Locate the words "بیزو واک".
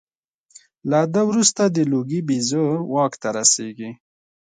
2.27-3.13